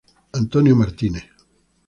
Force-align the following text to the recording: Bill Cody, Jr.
Bill 0.31 0.49
Cody, 0.49 0.71
Jr. 0.73 1.19